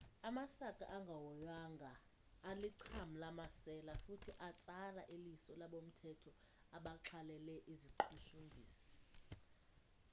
[0.29, 1.91] amasaka angahoywanga
[2.49, 6.31] alicham lamasela futhi atsala iliso labomthetho
[6.77, 8.93] abaxhalele iziqhushumbhisi